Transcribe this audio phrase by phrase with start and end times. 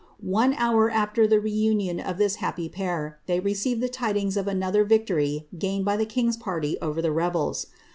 [0.33, 4.83] One hour after the reunion of tliis happy pair, they received the tidings of another
[4.83, 7.67] victory piined by the king's party over the rebels.